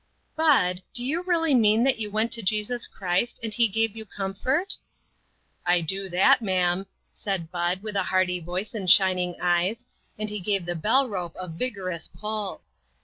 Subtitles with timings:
[0.35, 2.69] "Bud, do you really mean that you went 294 INTERRUPTED.
[2.71, 4.75] to Jesus Christ, and be gave you comfort?""
[5.77, 9.85] I do that, raa'ara," said Bud, with hearty voice and shining eyes,
[10.17, 12.63] and he gave the bell rope a vigorous pull.